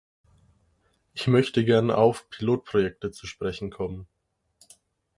Ich 1.13 1.27
möchte 1.27 1.63
gern 1.63 1.91
auf 1.91 2.27
Pilotprojekte 2.31 3.11
zu 3.11 3.27
sprechen 3.27 3.69
kommen. 3.69 4.07